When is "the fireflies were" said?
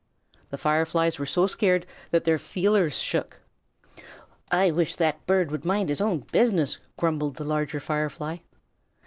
0.49-1.27